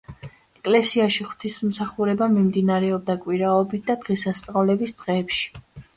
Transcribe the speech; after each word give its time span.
ეკლესიაში 0.59 1.25
ღვთისმსახურება 1.27 2.29
მიმდინარეობდა 2.37 3.17
კვირაობით 3.27 3.85
და 3.91 3.97
დღესასწაულის 4.07 4.97
დღეებში. 5.03 5.47